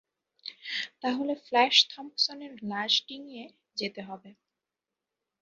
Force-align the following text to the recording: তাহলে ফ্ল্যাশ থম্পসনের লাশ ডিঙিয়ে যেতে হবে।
তাহলে 1.01 1.33
ফ্ল্যাশ 1.45 1.75
থম্পসনের 1.91 2.53
লাশ 2.63 2.93
ডিঙিয়ে 3.07 3.45
যেতে 3.77 4.01
হবে। 4.01 4.29